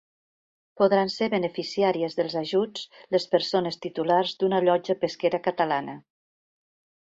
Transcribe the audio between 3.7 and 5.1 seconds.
titulars d'una llotja